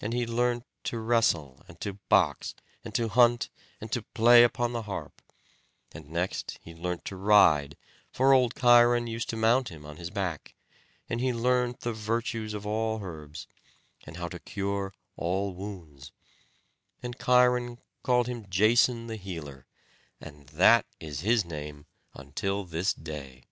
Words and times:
And 0.00 0.14
he 0.14 0.26
learnt 0.26 0.64
to 0.84 0.98
wrestle, 0.98 1.62
and 1.68 1.78
to 1.82 1.98
box, 2.08 2.54
and 2.82 2.94
to 2.94 3.08
hunt, 3.10 3.50
and 3.78 3.92
to 3.92 4.00
play 4.00 4.42
upon 4.42 4.72
the 4.72 4.84
harp; 4.84 5.20
and 5.92 6.08
next 6.08 6.58
he 6.62 6.74
learnt 6.74 7.04
to 7.04 7.16
ride, 7.16 7.76
for 8.10 8.32
old 8.32 8.54
Cheiron 8.58 9.06
used 9.06 9.28
to 9.28 9.36
mount 9.36 9.68
him 9.68 9.84
on 9.84 9.98
his 9.98 10.08
back; 10.08 10.54
and 11.10 11.20
he 11.20 11.34
learnt 11.34 11.80
the 11.80 11.92
virtues 11.92 12.54
of 12.54 12.64
all 12.66 13.00
herbs, 13.02 13.46
and 14.06 14.16
how 14.16 14.28
to 14.28 14.38
cure 14.38 14.94
all 15.18 15.52
wounds; 15.52 16.10
and 17.02 17.18
Cheiron 17.22 17.76
called 18.02 18.28
him 18.28 18.48
Jason 18.48 19.08
the 19.08 19.16
healer, 19.16 19.66
and 20.22 20.48
that 20.48 20.86
is 21.00 21.20
his 21.20 21.44
name 21.44 21.84
until 22.14 22.64
this 22.64 22.94
day. 22.94 23.44